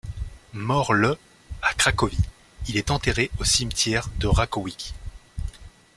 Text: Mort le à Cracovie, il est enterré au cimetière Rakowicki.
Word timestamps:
Mort 0.53 0.93
le 0.93 1.15
à 1.61 1.75
Cracovie, 1.75 2.17
il 2.67 2.75
est 2.75 2.89
enterré 2.89 3.29
au 3.39 3.43
cimetière 3.43 4.09
Rakowicki. 4.23 4.95